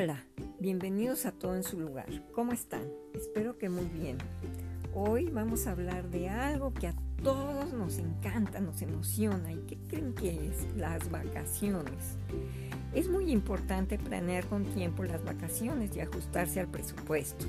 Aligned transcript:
Hola, 0.00 0.22
bienvenidos 0.60 1.26
a 1.26 1.32
Todo 1.32 1.56
en 1.56 1.64
su 1.64 1.76
lugar. 1.76 2.06
¿Cómo 2.32 2.52
están? 2.52 2.84
Espero 3.14 3.58
que 3.58 3.68
muy 3.68 3.86
bien. 3.86 4.16
Hoy 4.94 5.28
vamos 5.28 5.66
a 5.66 5.72
hablar 5.72 6.08
de 6.08 6.28
algo 6.28 6.72
que 6.72 6.86
a 6.86 6.94
todos 7.20 7.72
nos 7.72 7.98
encanta, 7.98 8.60
nos 8.60 8.80
emociona 8.80 9.52
y 9.52 9.58
que 9.66 9.76
creen 9.88 10.14
que 10.14 10.50
es 10.50 10.72
las 10.76 11.10
vacaciones. 11.10 12.16
Es 12.94 13.08
muy 13.08 13.32
importante 13.32 13.98
planear 13.98 14.46
con 14.46 14.66
tiempo 14.66 15.02
las 15.02 15.24
vacaciones 15.24 15.96
y 15.96 16.00
ajustarse 16.00 16.60
al 16.60 16.68
presupuesto. 16.68 17.46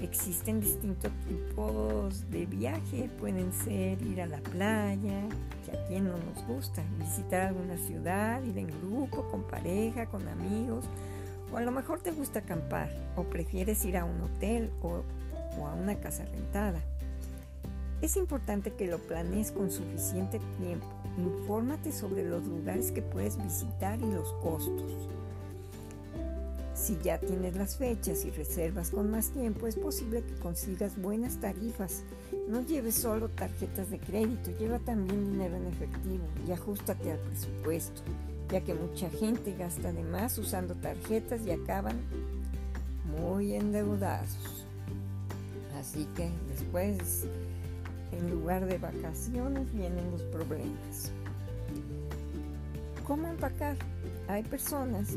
Existen 0.00 0.60
distintos 0.60 1.10
tipos 1.26 2.30
de 2.30 2.46
viaje, 2.46 3.10
pueden 3.18 3.52
ser 3.52 4.00
ir 4.02 4.22
a 4.22 4.26
la 4.26 4.38
playa, 4.38 5.28
que 5.66 5.76
a 5.76 5.84
quien 5.88 6.04
no 6.04 6.16
nos 6.16 6.46
gusta, 6.46 6.84
visitar 6.96 7.48
alguna 7.48 7.76
ciudad, 7.76 8.40
ir 8.44 8.56
en 8.56 8.68
grupo, 8.68 9.28
con 9.32 9.42
pareja, 9.48 10.06
con 10.06 10.28
amigos, 10.28 10.84
o 11.52 11.56
a 11.56 11.60
lo 11.60 11.70
mejor 11.70 12.00
te 12.00 12.12
gusta 12.12 12.40
acampar, 12.40 12.90
o 13.16 13.24
prefieres 13.24 13.84
ir 13.84 13.96
a 13.96 14.04
un 14.04 14.20
hotel 14.20 14.70
o, 14.82 15.02
a 15.66 15.74
una 15.74 15.96
casa 15.96 16.24
rentada. 16.24 16.80
Es 18.02 18.16
importante 18.16 18.72
que 18.72 18.86
lo 18.86 18.98
planees 18.98 19.52
con 19.52 19.70
suficiente 19.70 20.40
tiempo. 20.58 20.86
Infórmate 21.18 21.92
sobre 21.92 22.24
los 22.24 22.44
lugares 22.44 22.92
que 22.92 23.02
puedes 23.02 23.36
visitar 23.36 23.98
y 23.98 24.10
los 24.10 24.32
costos. 24.34 25.08
Si 26.74 26.96
ya 27.02 27.18
tienes 27.18 27.56
las 27.56 27.76
fechas 27.76 28.24
y 28.24 28.30
reservas 28.30 28.90
con 28.90 29.10
más 29.10 29.28
tiempo, 29.30 29.66
es 29.66 29.76
posible 29.76 30.22
que 30.22 30.34
consigas 30.36 30.96
buenas 30.96 31.38
tarifas. 31.38 32.04
No 32.48 32.62
lleves 32.62 32.94
solo 32.94 33.28
tarjetas 33.28 33.90
de 33.90 33.98
crédito, 33.98 34.50
lleva 34.58 34.78
también 34.78 35.32
dinero 35.32 35.56
en 35.56 35.66
efectivo 35.66 36.24
y 36.48 36.52
ajustate 36.52 37.12
al 37.12 37.18
presupuesto, 37.18 38.00
ya 38.50 38.60
que 38.62 38.74
mucha 38.74 39.08
gente 39.10 39.54
gasta 39.56 39.92
de 39.92 40.02
más 40.02 40.36
usando 40.38 40.74
tarjetas 40.74 41.46
y 41.46 41.52
acaban 41.52 41.96
muy 43.18 43.54
endeudados. 43.54 44.36
Así 45.78 46.06
que 46.16 46.30
después, 46.48 47.26
en 48.12 48.30
lugar 48.30 48.66
de 48.66 48.78
vacaciones, 48.78 49.72
vienen 49.72 50.10
los 50.10 50.22
problemas. 50.24 51.12
¿Cómo 53.06 53.28
empacar? 53.28 53.76
Hay 54.28 54.42
personas 54.42 55.16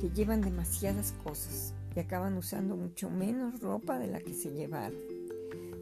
que 0.00 0.10
llevan 0.10 0.40
demasiadas 0.40 1.14
cosas 1.22 1.74
y 1.94 2.00
acaban 2.00 2.36
usando 2.36 2.76
mucho 2.76 3.10
menos 3.10 3.60
ropa 3.60 3.98
de 3.98 4.06
la 4.08 4.20
que 4.20 4.34
se 4.34 4.50
llevaron. 4.50 4.98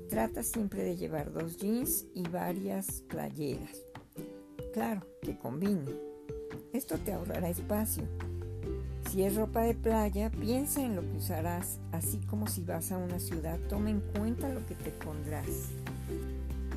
Trata 0.08 0.42
siempre 0.42 0.84
de 0.84 0.96
llevar 0.96 1.32
dos 1.32 1.56
jeans 1.56 2.06
y 2.14 2.22
varias 2.28 3.02
playeras. 3.08 3.82
Claro, 4.72 5.06
que 5.22 5.36
combine. 5.38 6.13
Esto 6.72 6.98
te 6.98 7.12
ahorrará 7.12 7.48
espacio. 7.48 8.04
Si 9.10 9.22
es 9.22 9.36
ropa 9.36 9.62
de 9.62 9.74
playa, 9.74 10.30
piensa 10.30 10.82
en 10.82 10.96
lo 10.96 11.02
que 11.02 11.16
usarás, 11.16 11.78
así 11.92 12.18
como 12.26 12.46
si 12.46 12.62
vas 12.64 12.90
a 12.90 12.98
una 12.98 13.20
ciudad, 13.20 13.58
toma 13.68 13.90
en 13.90 14.00
cuenta 14.00 14.48
lo 14.48 14.64
que 14.66 14.74
te 14.74 14.90
pondrás. 14.90 15.70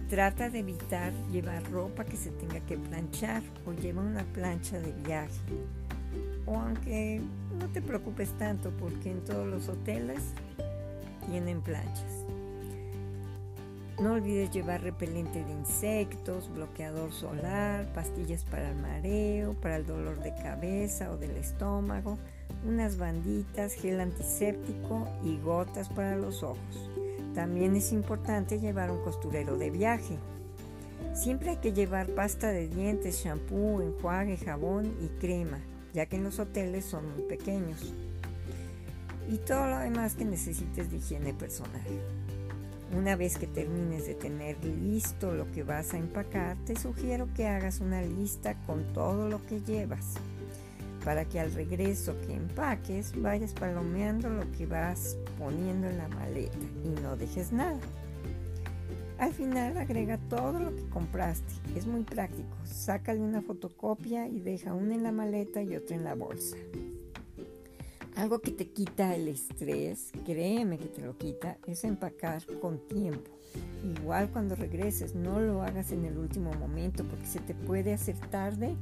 Trata 0.10 0.50
de 0.50 0.60
evitar 0.60 1.12
llevar 1.32 1.64
ropa 1.72 2.06
que 2.06 2.16
se 2.16 2.32
tenga 2.32 2.60
que 2.62 2.78
planchar 2.78 3.44
o 3.66 3.74
lleva 3.74 4.02
una 4.02 4.24
plancha 4.34 4.80
de 4.80 4.92
viaje 5.04 5.42
o 6.48 6.56
aunque 6.56 7.22
no 7.60 7.68
te 7.68 7.82
preocupes 7.82 8.32
tanto 8.38 8.72
porque 8.72 9.12
en 9.12 9.24
todos 9.24 9.46
los 9.46 9.68
hoteles 9.68 10.22
tienen 11.30 11.62
planchas. 11.62 12.26
No 14.00 14.14
olvides 14.14 14.52
llevar 14.52 14.82
repelente 14.82 15.44
de 15.44 15.52
insectos, 15.52 16.54
bloqueador 16.54 17.12
solar, 17.12 17.92
pastillas 17.94 18.44
para 18.44 18.70
el 18.70 18.76
mareo, 18.76 19.54
para 19.56 19.78
el 19.78 19.86
dolor 19.86 20.20
de 20.20 20.36
cabeza 20.36 21.12
o 21.12 21.18
del 21.18 21.36
estómago, 21.38 22.18
unas 22.66 22.98
banditas, 22.98 23.74
gel 23.74 24.00
antiséptico 24.00 25.08
y 25.24 25.38
gotas 25.40 25.90
para 25.90 26.16
los 26.16 26.44
ojos. 26.44 26.90
También 27.34 27.76
es 27.76 27.92
importante 27.92 28.60
llevar 28.60 28.92
un 28.92 29.04
costurero 29.04 29.58
de 29.58 29.72
viaje. 29.72 30.18
Siempre 31.14 31.52
hay 31.52 31.58
que 31.58 31.74
llevar 31.74 32.08
pasta 32.10 32.52
de 32.52 32.68
dientes, 32.68 33.24
shampoo, 33.24 33.82
enjuague, 33.82 34.38
jabón 34.38 34.96
y 35.02 35.08
crema 35.20 35.60
ya 35.98 36.06
que 36.06 36.16
en 36.16 36.24
los 36.24 36.38
hoteles 36.38 36.86
son 36.86 37.12
muy 37.12 37.24
pequeños. 37.24 37.92
Y 39.28 39.38
todo 39.38 39.68
lo 39.68 39.80
demás 39.80 40.14
que 40.14 40.26
necesites 40.26 40.92
de 40.92 40.98
higiene 40.98 41.34
personal. 41.34 41.82
Una 42.96 43.18
vez 43.18 43.38
que 43.38 43.48
termines 43.48 44.08
de 44.08 44.16
tener 44.16 44.64
listo 44.64 45.34
lo 45.34 45.52
que 45.52 45.64
vas 45.64 45.94
a 45.94 45.98
empacar, 45.98 46.56
te 46.66 46.76
sugiero 46.78 47.28
que 47.36 47.46
hagas 47.46 47.82
una 47.82 48.02
lista 48.02 48.56
con 48.66 48.94
todo 48.94 49.28
lo 49.28 49.46
que 49.46 49.62
llevas, 49.62 50.14
para 51.04 51.26
que 51.26 51.40
al 51.40 51.54
regreso 51.54 52.16
que 52.26 52.34
empaques 52.34 53.20
vayas 53.22 53.54
palomeando 53.54 54.30
lo 54.30 54.50
que 54.54 54.66
vas 54.66 55.18
poniendo 55.38 55.88
en 55.88 55.98
la 55.98 56.08
maleta 56.08 56.58
y 56.86 57.02
no 57.02 57.18
dejes 57.18 57.52
nada. 57.52 57.80
Al 59.18 59.34
final 59.34 59.78
agrega 59.78 60.18
todo 60.30 60.60
lo 60.60 60.76
que 60.76 60.88
compraste. 60.90 61.54
Es 61.76 61.88
muy 61.88 62.04
práctico. 62.04 62.56
Sácale 62.64 63.20
una 63.20 63.42
fotocopia 63.42 64.28
y 64.28 64.40
deja 64.40 64.74
una 64.74 64.94
en 64.94 65.04
la 65.04 65.12
maleta 65.12 65.62
y 65.62 65.76
otra 65.76 65.96
en 65.96 66.04
la 66.04 66.14
bolsa. 66.14 66.56
Algo 68.18 68.40
que 68.40 68.50
te 68.50 68.68
quita 68.68 69.14
el 69.16 69.28
estrés, 69.28 70.12
créeme 70.26 70.80
que 70.80 70.88
te 70.88 71.04
lo 71.04 71.16
quita, 71.20 71.60
es 71.68 71.84
empacar 71.84 72.44
con 72.60 72.80
tiempo. 72.88 73.30
Igual 73.84 74.32
cuando 74.32 74.56
regreses, 74.56 75.14
no 75.14 75.40
lo 75.40 75.62
hagas 75.62 75.92
en 75.92 76.04
el 76.04 76.18
último 76.18 76.52
momento 76.54 77.04
porque 77.04 77.28
se 77.28 77.40
te 77.42 77.54
puede 77.54 77.94
hacer 77.94 78.18
tarde 78.32 78.76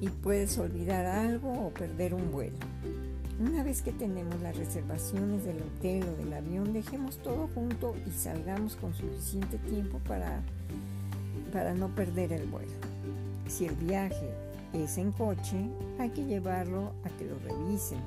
y 0.00 0.08
puedes 0.10 0.56
olvidar 0.58 1.06
algo 1.06 1.52
o 1.66 1.74
perder 1.74 2.14
un 2.14 2.30
vuelo. 2.30 2.56
Una 3.40 3.64
vez 3.64 3.82
que 3.82 3.90
tenemos 3.90 4.40
las 4.40 4.56
reservaciones 4.56 5.44
del 5.44 5.60
hotel 5.62 6.04
o 6.04 6.16
del 6.16 6.32
avión, 6.32 6.72
dejemos 6.72 7.18
todo 7.18 7.48
junto 7.52 7.96
y 8.06 8.12
salgamos 8.12 8.76
con 8.76 8.94
suficiente 8.94 9.58
tiempo 9.58 9.98
para, 10.06 10.40
para 11.52 11.74
no 11.74 11.88
perder 11.96 12.32
el 12.32 12.46
vuelo. 12.46 12.70
Si 13.48 13.66
el 13.66 13.74
viaje 13.74 14.30
es 14.72 14.98
en 14.98 15.12
coche, 15.12 15.68
hay 15.98 16.10
que 16.10 16.24
llevarlo 16.24 16.92
a 17.04 17.08
que 17.10 17.24
lo 17.24 17.38
revisen 17.38 18.00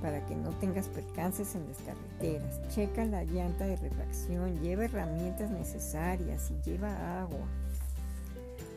para 0.00 0.24
que 0.26 0.34
no 0.34 0.50
tengas 0.58 0.88
percances 0.88 1.54
en 1.54 1.66
las 1.68 1.78
carreteras. 1.78 2.60
Checa 2.68 3.04
la 3.04 3.24
llanta 3.24 3.66
de 3.66 3.76
refacción, 3.76 4.58
lleva 4.60 4.86
herramientas 4.86 5.50
necesarias 5.50 6.50
y 6.50 6.70
lleva 6.70 7.20
agua. 7.20 7.46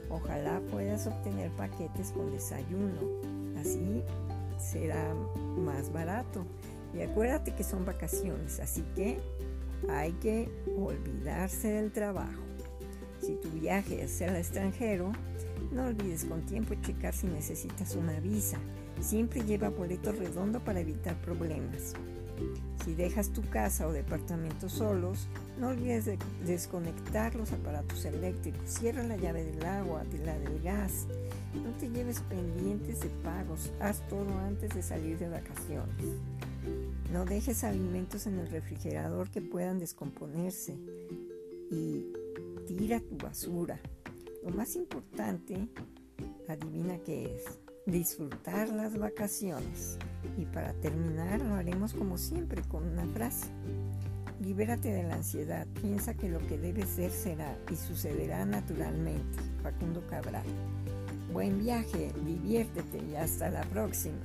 Ojalá 0.09 0.59
puedas 0.69 1.07
obtener 1.07 1.49
paquetes 1.51 2.11
con 2.11 2.31
desayuno. 2.31 2.99
Así 3.59 4.03
será 4.59 5.13
más 5.57 5.91
barato. 5.91 6.45
Y 6.93 7.01
acuérdate 7.01 7.55
que 7.55 7.63
son 7.63 7.85
vacaciones, 7.85 8.59
así 8.59 8.83
que 8.95 9.19
hay 9.89 10.11
que 10.13 10.49
olvidarse 10.77 11.69
del 11.69 11.91
trabajo. 11.91 12.52
Si 13.23 13.35
tu 13.35 13.49
viaje 13.51 14.03
es 14.03 14.21
al 14.21 14.35
extranjero, 14.35 15.13
no 15.71 15.85
olvides 15.85 16.25
con 16.25 16.45
tiempo 16.45 16.75
checar 16.81 17.13
si 17.13 17.27
necesitas 17.27 17.95
una 17.95 18.19
visa. 18.19 18.57
Siempre 18.99 19.41
lleva 19.45 19.69
boleto 19.69 20.11
redondo 20.11 20.59
para 20.59 20.81
evitar 20.81 21.15
problemas. 21.21 21.93
Si 22.83 22.93
dejas 22.93 23.29
tu 23.29 23.41
casa 23.43 23.87
o 23.87 23.93
departamento 23.93 24.67
solos, 24.67 25.29
no 25.57 25.69
olvides 25.69 26.03
de 26.03 26.19
desconectar 26.45 27.33
los 27.35 27.53
aparatos 27.53 28.03
eléctricos. 28.03 28.69
Cierra 28.69 29.03
la 29.03 29.15
llave 29.15 29.45
del 29.45 29.63
agua, 29.65 30.03
de 30.03 30.17
la 30.25 30.37
del 30.37 30.61
gas. 30.61 31.07
No 31.53 31.71
te 31.79 31.89
lleves 31.89 32.19
pendientes 32.21 32.99
de 32.99 33.09
pagos. 33.23 33.71
Haz 33.79 34.05
todo 34.09 34.37
antes 34.39 34.75
de 34.75 34.83
salir 34.83 35.17
de 35.17 35.29
vacaciones. 35.29 36.05
No 37.13 37.23
dejes 37.23 37.63
alimentos 37.63 38.27
en 38.27 38.39
el 38.39 38.49
refrigerador 38.49 39.29
que 39.29 39.41
puedan 39.41 39.79
descomponerse. 39.79 40.75
Y 41.71 42.05
tira 42.83 42.99
tu 42.99 43.15
basura. 43.15 43.79
Lo 44.43 44.49
más 44.49 44.75
importante, 44.75 45.69
adivina 46.49 46.97
qué 47.05 47.33
es 47.33 47.45
disfrutar 47.85 48.67
las 48.67 48.97
vacaciones. 48.97 49.97
Y 50.37 50.43
para 50.43 50.73
terminar 50.73 51.41
lo 51.41 51.53
haremos 51.53 51.93
como 51.93 52.17
siempre 52.17 52.61
con 52.63 52.85
una 52.85 53.05
frase. 53.13 53.47
Libérate 54.41 54.91
de 54.91 55.03
la 55.03 55.15
ansiedad, 55.15 55.65
piensa 55.81 56.13
que 56.13 56.27
lo 56.27 56.39
que 56.39 56.57
debe 56.57 56.85
ser 56.85 57.11
será 57.11 57.57
y 57.71 57.75
sucederá 57.77 58.45
naturalmente. 58.45 59.39
Facundo 59.61 60.05
Cabral. 60.09 60.43
Buen 61.31 61.59
viaje, 61.59 62.11
diviértete 62.25 62.97
y 62.97 63.15
hasta 63.15 63.49
la 63.49 63.61
próxima. 63.61 64.19